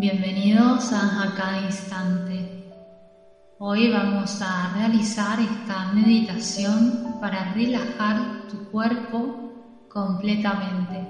Bienvenidos 0.00 0.92
a, 0.92 1.34
cada 1.36 1.60
instante. 1.60 2.48
Hoy 3.58 3.90
vamos 3.90 4.40
a 4.40 4.72
realizar 4.72 5.40
esta 5.40 5.92
meditación 5.92 7.18
para 7.20 7.52
relajar 7.52 8.46
tu 8.48 8.70
cuerpo 8.70 9.88
completamente. 9.88 11.04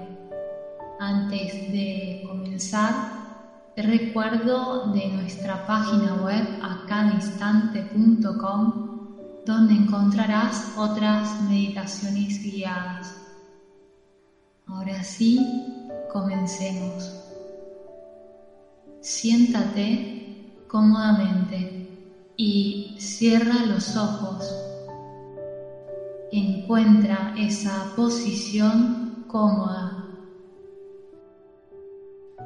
Antes 0.99 1.71
de 1.71 2.23
comenzar, 2.27 2.95
te 3.75 3.83
recuerdo 3.83 4.91
de 4.91 5.07
nuestra 5.09 5.67
página 5.67 6.15
web 6.15 6.57
acadainstante.com 6.59 8.89
donde 9.45 9.75
encontrarás 9.75 10.73
otras 10.75 11.39
meditaciones 11.41 12.41
guiadas. 12.41 13.15
Ahora 14.65 15.03
sí, 15.03 15.45
comencemos. 16.11 17.28
Siéntate 19.01 20.67
cómodamente 20.67 21.87
y 22.35 22.95
cierra 22.97 23.65
los 23.65 23.95
ojos. 23.95 24.53
Encuentra 26.33 27.33
esa 27.37 27.93
posición 27.95 29.25
cómoda. 29.27 30.05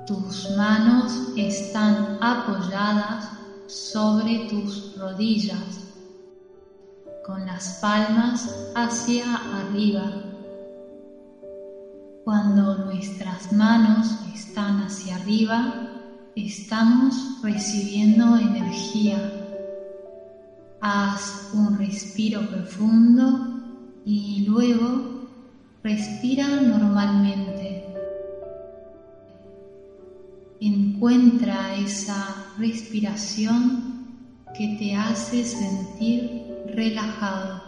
Tus 0.05 0.51
manos 0.55 1.33
están 1.35 2.19
apoyadas 2.21 3.31
sobre 3.65 4.47
tus 4.47 4.95
rodillas, 4.95 5.91
con 7.25 7.47
las 7.47 7.79
palmas 7.81 8.71
hacia 8.75 9.35
arriba. 9.59 10.21
Cuando 12.23 12.77
nuestras 12.77 13.51
manos 13.53 14.19
están 14.35 14.81
hacia 14.81 15.15
arriba, 15.15 15.92
estamos 16.35 17.41
recibiendo 17.43 18.37
energía. 18.37 19.17
Haz 20.81 21.51
un 21.53 21.77
respiro 21.77 22.41
profundo 22.49 23.61
y 24.05 24.45
luego 24.47 25.29
respira 25.83 26.47
normalmente. 26.61 27.85
Encuentra 30.59 31.75
esa 31.75 32.53
respiración 32.57 34.07
que 34.57 34.75
te 34.79 34.95
hace 34.95 35.43
sentir 35.43 36.41
relajado. 36.67 37.62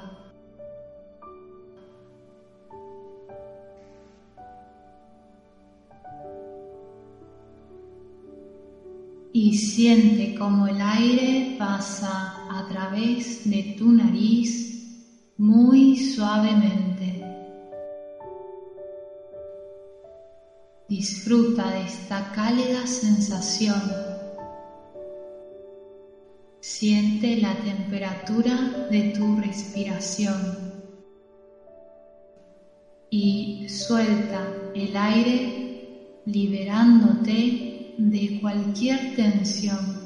Y 9.38 9.58
siente 9.58 10.34
como 10.34 10.66
el 10.66 10.80
aire 10.80 11.58
pasa 11.60 12.48
a 12.50 12.66
través 12.70 13.44
de 13.44 13.76
tu 13.78 13.92
nariz 13.92 15.36
muy 15.38 15.98
suavemente. 15.98 17.22
Disfruta 20.88 21.70
de 21.72 21.84
esta 21.84 22.32
cálida 22.32 22.88
sensación. 22.88 23.92
Siente 26.62 27.36
la 27.36 27.60
temperatura 27.60 28.88
de 28.90 29.12
tu 29.18 29.36
respiración 29.36 30.72
y 33.10 33.68
suelta 33.68 34.48
el 34.74 34.96
aire 34.96 36.22
liberándote 36.26 37.65
de 37.98 38.40
cualquier 38.42 39.16
tensión. 39.16 40.06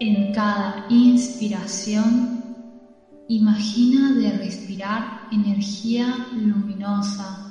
En 0.00 0.32
cada 0.32 0.86
inspiración, 0.88 2.44
imagina 3.28 4.12
de 4.12 4.30
respirar 4.38 5.28
energía 5.32 6.28
luminosa, 6.36 7.44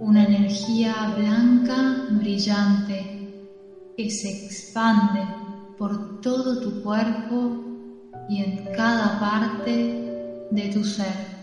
una 0.00 0.24
energía 0.24 1.14
blanca 1.16 2.06
brillante 2.10 3.94
que 3.96 4.10
se 4.10 4.28
expande 4.44 5.26
por 5.78 6.20
todo 6.20 6.60
tu 6.60 6.82
cuerpo 6.82 7.64
y 8.28 8.42
en 8.42 8.64
cada 8.76 9.18
parte 9.18 10.48
de 10.50 10.68
tu 10.68 10.84
ser. 10.84 11.37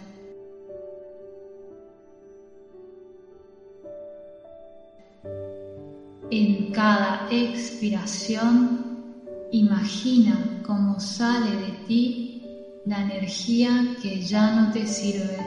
En 6.31 6.71
cada 6.71 7.27
expiración, 7.29 9.03
imagina 9.51 10.59
cómo 10.65 10.99
sale 10.99 11.51
de 11.51 11.71
ti 11.87 12.43
la 12.83 13.01
energía 13.01 13.95
que 14.01 14.21
ya 14.21 14.55
no 14.55 14.71
te 14.71 14.87
sirve. 14.87 15.37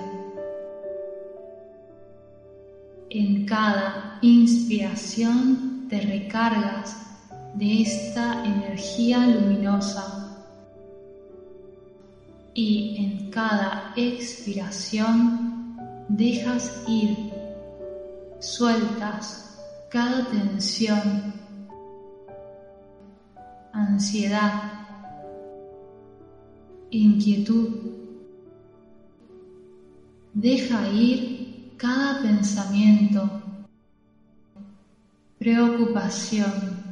En 3.10 3.44
cada 3.44 4.20
inspiración 4.22 5.88
te 5.90 6.00
recargas 6.00 6.96
de 7.54 7.82
esta 7.82 8.44
energía 8.44 9.26
luminosa 9.26 10.36
y 12.54 12.96
en 12.98 13.30
cada 13.30 13.94
expiración 13.96 15.76
dejas 16.08 16.84
ir, 16.86 17.16
sueltas 18.38 19.47
cada 19.88 20.28
tensión, 20.28 21.32
ansiedad, 23.72 24.72
inquietud. 26.90 27.68
Deja 30.34 30.88
ir 30.90 31.72
cada 31.78 32.20
pensamiento, 32.20 33.28
preocupación, 35.38 36.84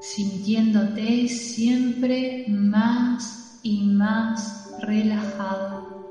sintiéndote 0.00 1.28
siempre 1.28 2.46
más 2.48 3.60
y 3.62 3.86
más 3.86 4.70
relajado, 4.80 6.10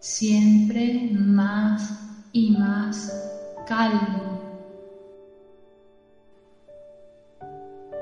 siempre 0.00 1.10
más 1.12 2.13
y 2.34 2.50
más 2.50 3.10
calmo. 3.66 4.40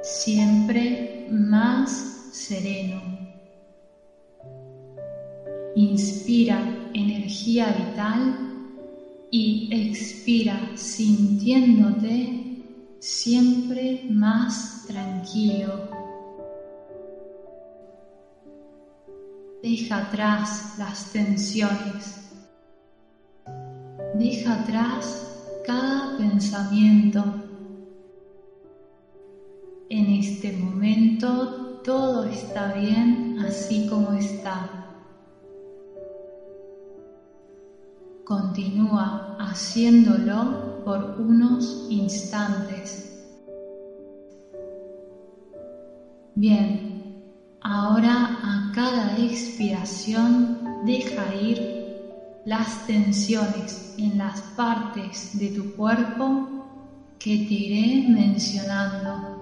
Siempre 0.02 1.26
más 1.30 2.30
sereno. 2.32 3.02
Inspira 5.76 6.90
energía 6.94 7.72
vital 7.72 8.34
y 9.30 9.68
expira 9.70 10.58
sintiéndote 10.76 12.30
siempre 13.00 14.06
más 14.08 14.82
tranquilo. 14.86 15.90
Deja 19.62 19.98
atrás 19.98 20.74
las 20.78 21.12
tensiones 21.12 22.21
Deja 24.14 24.60
atrás 24.60 25.26
cada 25.64 26.16
pensamiento. 26.18 27.24
En 29.88 30.10
este 30.10 30.52
momento 30.52 31.80
todo 31.82 32.24
está 32.24 32.72
bien 32.72 33.38
así 33.40 33.86
como 33.88 34.12
está. 34.12 34.68
Continúa 38.24 39.36
haciéndolo 39.38 40.82
por 40.84 41.02
unos 41.18 41.86
instantes. 41.88 43.08
Bien, 46.34 46.78
ahora 47.62 48.40
a 48.42 48.72
cada 48.74 49.16
expiración 49.16 50.58
deja 50.84 51.34
ir 51.34 51.81
las 52.44 52.86
tensiones 52.86 53.94
en 53.98 54.18
las 54.18 54.40
partes 54.56 55.38
de 55.38 55.50
tu 55.50 55.76
cuerpo 55.76 56.48
que 57.18 57.38
te 57.38 57.54
iré 57.54 58.08
mencionando. 58.08 59.38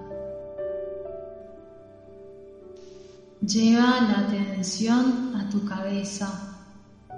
Lleva 3.41 4.03
la 4.03 4.27
tensión 4.27 5.35
a 5.35 5.49
tu 5.49 5.65
cabeza 5.65 6.31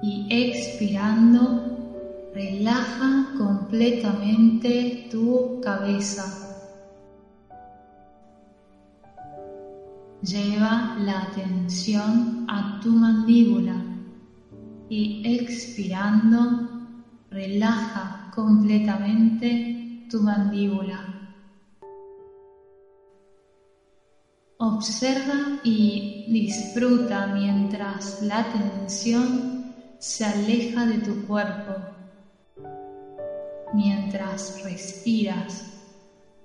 y 0.03 0.29
expirando 0.31 2.31
relaja 2.33 3.35
completamente 3.37 5.09
tu 5.11 5.61
cabeza. 5.61 6.39
Lleva 10.23 10.97
la 11.01 11.23
atención 11.23 12.47
a 12.49 12.81
tu 12.81 12.91
mandíbula 12.91 13.82
y 14.93 15.23
expirando, 15.25 16.69
relaja 17.31 18.29
completamente 18.29 20.05
tu 20.11 20.21
mandíbula. 20.21 21.09
Observa 24.59 25.61
y 25.65 26.27
disfruta 26.27 27.27
mientras 27.29 28.21
la 28.21 28.51
tensión 28.51 29.97
se 29.99 30.27
aleja 30.27 30.85
de 30.85 30.99
tu 30.99 31.27
cuerpo, 31.27 31.81
mientras 33.73 34.63
respiras 34.63 35.65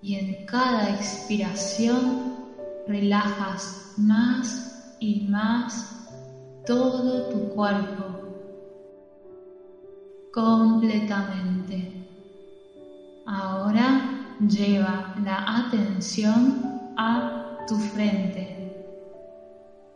y 0.01 0.15
en 0.15 0.45
cada 0.45 0.89
expiración 0.89 2.31
relajas 2.87 3.93
más 3.97 4.63
y 5.01 5.19
más 5.27 5.85
todo 6.65 7.27
tu 7.27 7.49
cuerpo 7.49 8.16
completamente. 10.37 12.05
Ahora 13.25 14.37
lleva 14.39 15.15
la 15.23 15.65
atención 15.65 16.93
a 16.95 17.65
tu 17.67 17.75
frente 17.75 18.45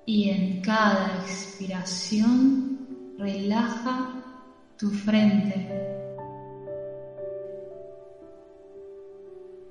y 0.04 0.32
en 0.32 0.62
cada 0.64 1.16
expiración 1.22 2.80
relaja 3.20 4.10
tu 4.80 4.90
frente. 4.90 5.56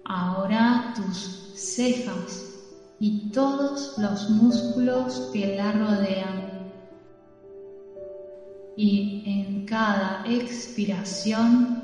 Ahora 0.04 0.94
tus 0.94 1.50
cejas 1.56 2.46
y 3.00 3.30
todos 3.30 3.98
los 3.98 4.30
músculos 4.30 5.30
que 5.32 5.56
la 5.56 5.72
rodean. 5.72 6.70
Y 8.76 9.24
en 9.26 9.59
cada 9.70 10.24
expiración 10.26 11.78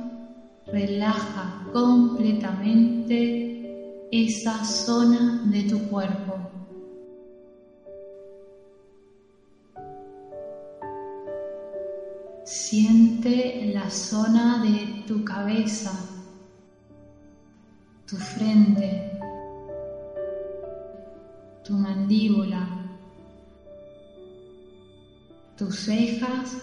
relaja 0.66 1.64
completamente 1.72 4.08
esa 4.10 4.64
zona 4.64 5.42
de 5.44 5.62
tu 5.62 5.78
cuerpo. 5.88 6.36
Siente 12.44 13.70
la 13.72 13.88
zona 13.88 14.64
de 14.64 15.04
tu 15.06 15.24
cabeza, 15.24 15.92
tu 18.04 18.16
frente, 18.16 19.12
tu 21.64 21.74
mandíbula, 21.74 22.66
tus 25.56 25.84
cejas 25.84 26.56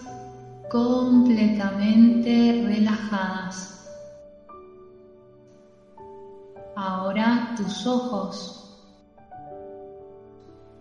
completamente 0.74 2.64
relajadas. 2.66 3.86
Ahora 6.74 7.54
tus 7.56 7.86
ojos. 7.86 8.60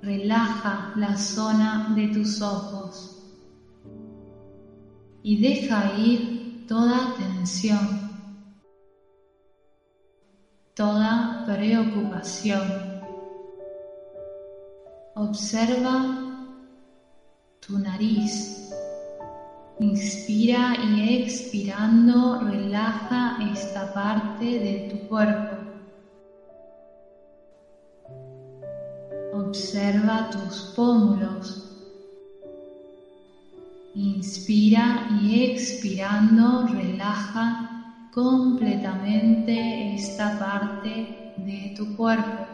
Relaja 0.02 0.94
la 0.96 1.16
zona 1.16 1.94
de 1.96 2.08
tus 2.08 2.42
ojos 2.42 3.20
y 5.22 5.40
deja 5.40 5.94
ir 5.96 6.66
toda 6.68 7.14
tensión, 7.16 8.10
toda 10.74 11.46
preocupación. 11.46 12.64
Observa 15.14 16.04
tu 17.62 17.78
nariz. 17.78 18.64
Inspira 19.80 20.76
y 20.80 21.24
expirando 21.24 22.40
relaja 22.40 23.38
esta 23.52 23.92
parte 23.92 24.46
de 24.46 24.88
tu 24.92 25.10
cuerpo. 25.10 25.58
Observa 29.34 30.30
tus 30.30 30.74
pómulos. 30.76 31.64
Inspira 33.96 35.08
y 35.10 35.52
expirando 35.52 36.68
relaja 36.68 38.10
completamente 38.14 39.96
esta 39.96 40.38
parte 40.38 41.34
de 41.38 41.74
tu 41.76 41.98
cuerpo. 41.98 42.46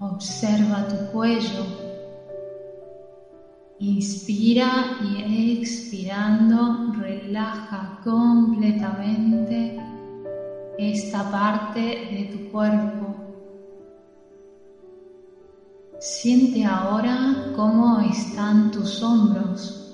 Observa 0.00 0.88
tu 0.88 1.12
cuello. 1.12 1.89
Inspira 3.80 4.98
y 5.00 5.58
expirando 5.58 6.92
relaja 6.98 7.98
completamente 8.04 9.74
esta 10.76 11.30
parte 11.30 11.80
de 11.80 12.30
tu 12.30 12.50
cuerpo. 12.50 13.14
Siente 15.98 16.62
ahora 16.62 17.52
cómo 17.56 18.00
están 18.00 18.70
tus 18.70 19.02
hombros. 19.02 19.90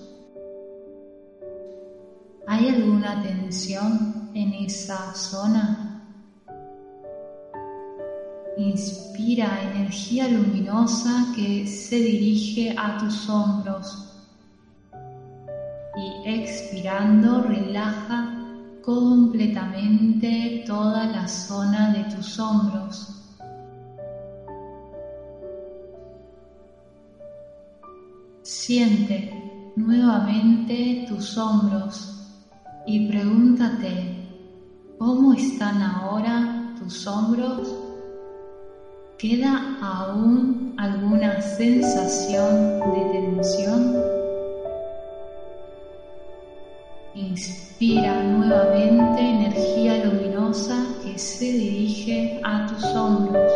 ¿Hay 2.48 2.68
alguna 2.68 3.22
tensión 3.22 4.30
en 4.34 4.52
esa 4.52 5.14
zona? 5.14 5.85
Inspira 8.58 9.61
energía 9.70 10.29
luminosa 10.29 11.31
que 11.37 11.67
se 11.67 11.97
dirige 11.97 12.75
a 12.75 12.97
tus 12.97 13.29
hombros 13.29 14.03
y 15.94 16.29
expirando 16.29 17.43
relaja 17.43 18.32
completamente 18.82 20.64
toda 20.67 21.05
la 21.05 21.29
zona 21.29 21.93
de 21.93 22.05
tus 22.05 22.38
hombros. 22.38 23.12
Siente 28.43 29.73
nuevamente 29.76 31.05
tus 31.06 31.37
hombros 31.37 32.23
y 32.87 33.06
pregúntate, 33.06 34.29
¿cómo 34.99 35.35
están 35.35 35.82
ahora 35.82 36.75
tus 36.79 37.06
hombros? 37.06 37.85
¿Queda 39.18 39.78
aún 39.80 40.74
alguna 40.76 41.41
sensación 41.41 42.81
de 42.81 43.00
tensión? 43.12 43.96
Inspira 47.14 48.22
nuevamente 48.24 49.22
energía 49.22 50.05
luminosa 50.05 50.84
que 51.02 51.19
se 51.19 51.46
dirige 51.46 52.43
a 52.44 52.67
tus 52.67 52.84
hombros. 52.94 53.50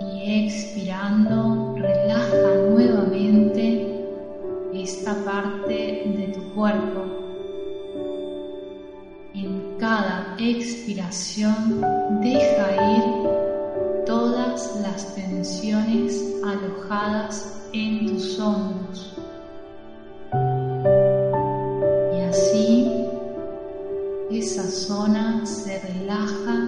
Y 0.00 0.46
expirando, 0.46 1.76
relaja 1.76 2.54
nuevamente 2.70 4.04
esta 4.74 5.14
parte 5.24 6.02
de 6.06 6.32
tu 6.34 6.54
cuerpo. 6.54 7.17
Cada 9.78 10.34
expiración 10.38 11.80
deja 12.20 12.96
ir 12.96 13.04
todas 14.04 14.74
las 14.82 15.14
tensiones 15.14 16.34
alojadas 16.44 17.62
en 17.72 18.06
tus 18.08 18.40
hombros. 18.40 19.14
Y 22.12 22.20
así 22.22 23.06
esa 24.30 24.64
zona 24.64 25.46
se 25.46 25.78
relaja 25.78 26.67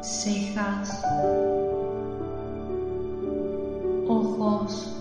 cejas, 0.00 1.04
ojos, 4.06 4.94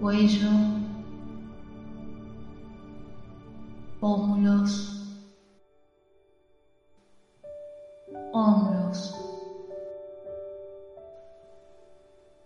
cuello, 0.00 0.50
pómulos, 4.00 4.94
hombros. 8.32 9.14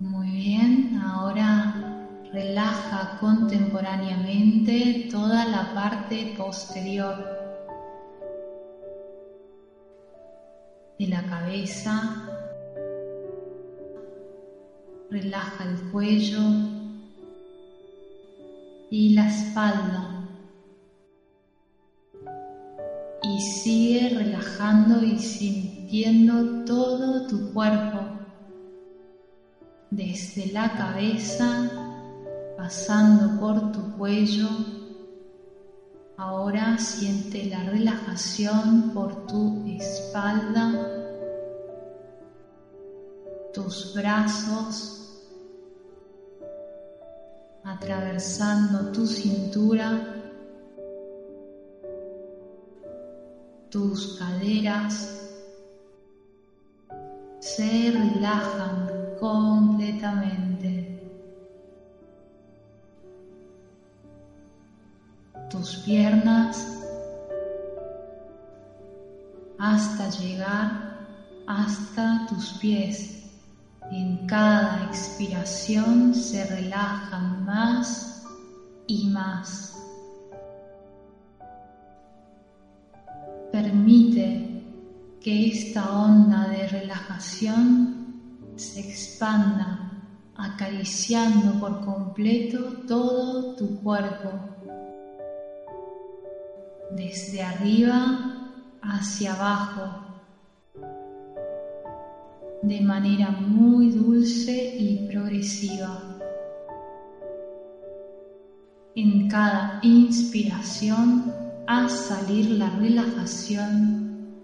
Muy 0.01 0.31
bien, 0.31 1.01
ahora 1.05 1.75
relaja 2.33 3.19
contemporáneamente 3.21 5.09
toda 5.11 5.45
la 5.45 5.73
parte 5.75 6.35
posterior 6.37 7.42
de 11.03 11.09
la 11.09 11.23
cabeza. 11.25 12.29
Relaja 15.11 15.65
el 15.65 15.91
cuello 15.91 16.41
y 18.89 19.15
la 19.15 19.27
espalda. 19.27 20.29
Y 23.25 23.41
sigue 23.41 24.11
relajando 24.11 25.03
y 25.03 25.19
sintiendo 25.19 26.65
todo 26.65 27.27
tu 27.27 27.53
cuerpo, 27.53 28.01
desde 29.91 30.53
la 30.53 30.77
cabeza, 30.77 31.69
pasando 32.57 33.41
por 33.41 33.73
tu 33.73 33.97
cuello. 33.99 34.82
Ahora 36.25 36.79
siente 36.79 37.47
la 37.47 37.65
relajación 37.65 38.93
por 38.95 39.27
tu 39.27 39.65
espalda, 39.67 40.71
tus 43.53 43.93
brazos, 43.93 45.01
atravesando 47.65 48.93
tu 48.93 49.05
cintura, 49.05 49.99
tus 53.69 54.17
caderas 54.17 54.95
se 57.41 57.91
relajan 57.91 58.87
completamente. 59.19 60.52
Piernas 65.63 66.67
hasta 69.59 70.09
llegar 70.11 70.73
hasta 71.47 72.27
tus 72.29 72.55
pies. 72.55 73.21
En 73.93 74.27
cada 74.27 74.83
expiración 74.87 76.15
se 76.15 76.45
relajan 76.45 77.45
más 77.45 78.25
y 78.89 79.07
más. 79.09 79.77
Permite 83.53 84.49
que 85.21 85.49
esta 85.49 85.93
onda 85.93 86.49
de 86.49 86.67
relajación 86.67 88.57
se 88.57 88.81
expanda 88.81 89.79
acariciando 90.35 91.61
por 91.61 91.85
completo 91.85 92.85
todo 92.89 93.55
tu 93.55 93.81
cuerpo, 93.81 94.52
desde 96.97 97.43
arriba 97.43 98.79
hacia 98.83 99.35
abajo 99.35 100.03
de 102.63 102.81
manera 102.81 103.31
muy 103.31 103.91
dulce 103.91 104.77
y 104.79 105.09
progresiva. 105.11 106.01
En 108.95 109.29
cada 109.29 109.81
inspiración, 109.83 111.35
haz 111.67 111.93
salir 111.93 112.51
la 112.51 112.71
relajación 112.71 114.39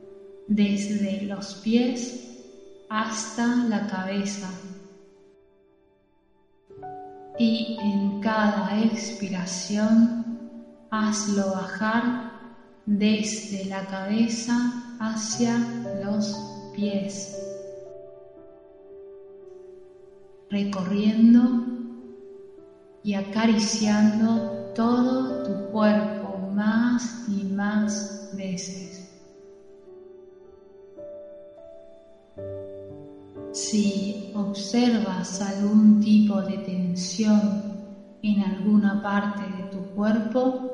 desde 0.49 1.23
los 1.27 1.55
pies 1.57 2.87
hasta 2.89 3.47
la 3.69 3.87
cabeza. 3.87 4.51
Y 7.39 7.77
en 7.81 8.21
cada 8.21 8.83
expiración, 8.83 10.25
hazlo 10.91 11.53
bajar 11.53 12.28
desde 12.89 13.67
la 13.67 13.87
cabeza 13.87 14.97
hacia 14.99 15.59
los 16.03 16.35
pies. 16.75 17.35
recorriendo 20.51 21.41
y 23.05 23.15
acariciando 23.15 24.73
todo 24.75 25.43
tu 25.45 25.71
cuerpo 25.73 26.39
más 26.55 27.29
y 27.29 27.45
más 27.45 28.31
veces. 28.33 29.05
Si 33.53 34.31
observas 34.35 35.41
algún 35.43 36.01
tipo 36.01 36.41
de 36.41 36.59
tensión 36.59 37.63
en 38.23 38.41
alguna 38.43 39.03
parte 39.03 39.43
de 39.43 39.65
tu 39.65 39.95
cuerpo, 39.95 40.68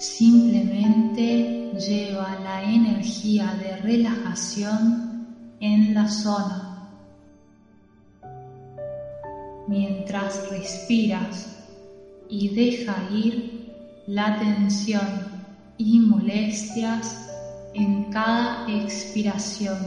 simplemente 0.00 1.70
lleva 1.78 2.40
la 2.42 2.64
energía 2.64 3.54
de 3.62 3.76
relajación 3.76 5.26
en 5.60 5.94
la 5.94 6.08
zona 6.08 6.70
mientras 9.68 10.50
respiras 10.50 11.64
y 12.28 12.48
deja 12.48 13.08
ir 13.12 14.02
la 14.06 14.38
tensión 14.38 15.30
y 15.78 16.00
molestias 16.00 17.28
en 17.74 18.10
cada 18.10 18.68
expiración. 18.68 19.78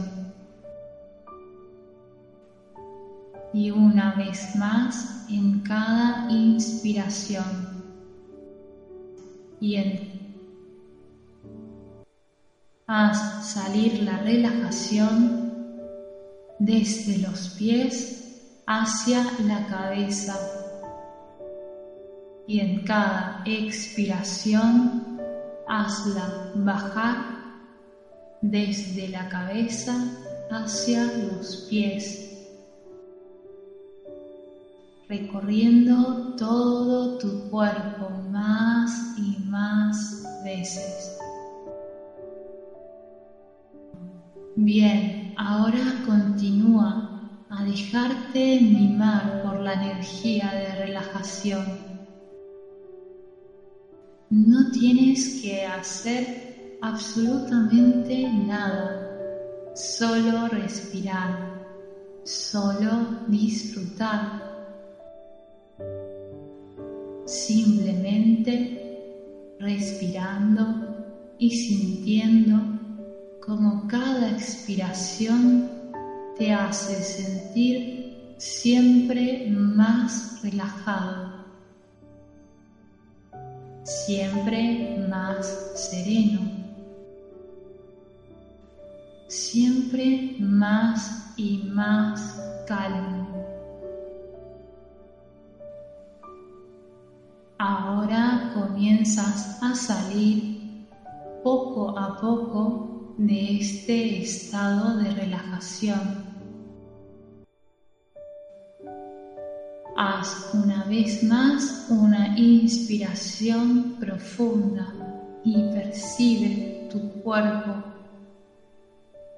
Y 3.52 3.70
una 3.70 4.14
vez 4.14 4.56
más 4.56 5.26
en 5.28 5.60
cada 5.60 6.30
inspiración. 6.30 7.73
Y 9.60 9.76
Haz 12.86 13.52
salir 13.54 14.02
la 14.02 14.18
relajación 14.18 15.50
desde 16.58 17.26
los 17.26 17.48
pies 17.58 18.62
hacia 18.66 19.24
la 19.46 19.66
cabeza. 19.66 20.38
Y 22.46 22.60
en 22.60 22.84
cada 22.84 23.42
expiración 23.46 25.18
hazla 25.66 26.52
bajar 26.56 27.16
desde 28.42 29.08
la 29.08 29.30
cabeza 29.30 29.94
hacia 30.50 31.06
los 31.06 31.66
pies, 31.70 32.46
recorriendo 35.08 36.34
todo 36.36 37.16
tu 37.16 37.48
cuerpo 37.48 38.10
más 38.30 38.73
y 39.16 39.38
más 39.38 40.22
veces. 40.42 41.12
Bien, 44.56 45.32
ahora 45.36 46.00
continúa 46.04 47.02
a 47.48 47.64
dejarte 47.64 48.60
mimar 48.60 49.40
por 49.42 49.58
la 49.58 49.74
energía 49.74 50.52
de 50.52 50.74
relajación. 50.74 51.76
No 54.30 54.70
tienes 54.70 55.40
que 55.40 55.64
hacer 55.64 56.28
absolutamente 56.80 58.28
nada, 58.46 59.00
solo 59.74 60.48
respirar, 60.48 61.34
solo 62.24 63.24
disfrutar. 63.26 64.53
Simplemente 67.26 68.74
respirando 69.58 71.36
y 71.38 71.50
sintiendo 71.50 72.74
como 73.44 73.86
cada 73.86 74.30
expiración 74.30 75.70
te 76.36 76.52
hace 76.52 77.02
sentir 77.02 78.04
siempre 78.38 79.46
más 79.48 80.42
relajado, 80.42 81.32
siempre 83.84 84.96
más 85.08 85.46
sereno, 85.74 86.40
siempre 89.28 90.36
más 90.38 91.34
y 91.36 91.58
más 91.64 92.38
calmo. 92.66 93.33
Ahora 97.58 98.50
comienzas 98.52 99.62
a 99.62 99.74
salir 99.76 100.88
poco 101.44 101.96
a 101.96 102.20
poco 102.20 103.14
de 103.16 103.58
este 103.58 104.22
estado 104.22 104.96
de 104.96 105.10
relajación. 105.12 106.24
Haz 109.96 110.50
una 110.52 110.82
vez 110.84 111.22
más 111.22 111.86
una 111.90 112.36
inspiración 112.36 113.96
profunda 114.00 114.92
y 115.44 115.54
percibe 115.70 116.88
tu 116.90 117.22
cuerpo. 117.22 117.84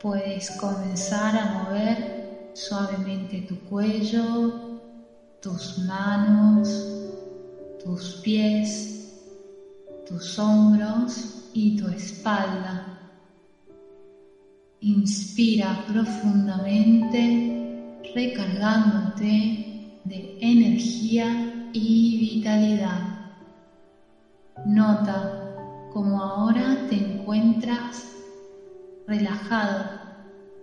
Puedes 0.01 0.51
comenzar 0.53 1.37
a 1.37 1.65
mover 1.65 2.51
suavemente 2.55 3.43
tu 3.43 3.59
cuello, 3.69 4.81
tus 5.43 5.79
manos, 5.87 7.06
tus 7.85 8.21
pies, 8.23 9.13
tus 10.09 10.39
hombros 10.39 11.51
y 11.53 11.77
tu 11.77 11.89
espalda. 11.89 12.99
Inspira 14.81 15.85
profundamente, 15.87 18.01
recargándote 18.15 19.91
de 20.05 20.39
energía 20.41 21.69
y 21.73 22.19
vitalidad. 22.19 23.01
Nota 24.65 25.91
cómo 25.93 26.23
ahora 26.23 26.87
te 26.89 26.97
encuentras 26.97 28.07
relajado, 29.07 29.85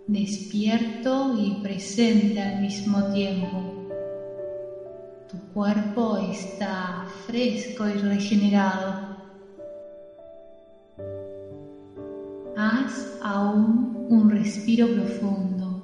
despierto 0.08 1.36
y 1.38 1.62
presente 1.62 2.42
al 2.42 2.62
mismo 2.62 3.14
tiempo. 3.14 3.83
Tu 5.34 5.40
cuerpo 5.52 6.18
está 6.18 7.08
fresco 7.26 7.90
y 7.90 7.98
regenerado. 7.98 8.94
Haz 12.56 13.18
aún 13.24 14.06
un 14.12 14.30
respiro 14.30 14.88
profundo 14.94 15.82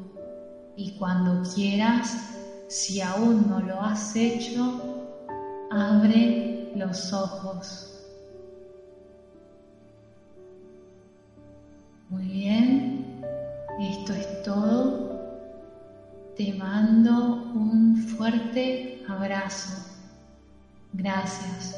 y 0.77 0.91
cuando 0.99 1.41
quieras 1.55 2.15
si 2.67 3.01
aún 3.01 3.49
no 3.49 3.59
lo 3.61 3.81
has 3.81 4.15
hecho, 4.15 4.61
abre 5.71 6.71
los 6.75 7.11
ojos. 7.11 8.05
Muy 12.09 12.27
bien, 12.27 13.19
esto 13.79 14.13
es 14.13 14.43
todo. 14.43 15.09
Te 16.37 16.53
mando 16.53 17.51
fuerte 18.19 18.81
abrazo. 19.07 19.81
Gracias. 20.91 21.73